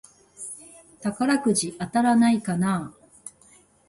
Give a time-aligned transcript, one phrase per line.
[1.03, 3.05] 宝くじ当たらないかなぁ